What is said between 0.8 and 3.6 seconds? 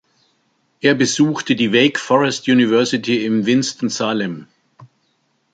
besuchte die Wake Forest University in